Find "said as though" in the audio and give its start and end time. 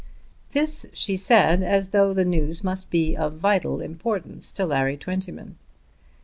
1.15-2.11